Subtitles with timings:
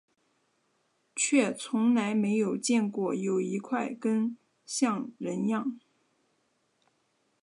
[1.15, 4.35] 却从来没有见过有一块根
[4.65, 5.77] 像人样